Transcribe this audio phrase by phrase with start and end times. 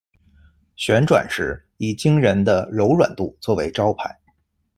[0.75, 4.19] 旋转时，以惊人的柔软度作为招牌。